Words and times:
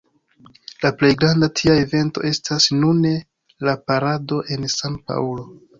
La 0.85 0.89
plej 1.01 1.11
granda 1.23 1.49
tia 1.61 1.75
evento 1.83 2.25
estas 2.31 2.67
nune 2.81 3.15
la 3.69 3.79
parado 3.91 4.45
en 4.57 4.71
San-Paŭlo. 4.81 5.51